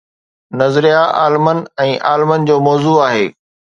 [0.61, 3.33] نظريه عالمن ۽ عالمن جو موضوع آهي.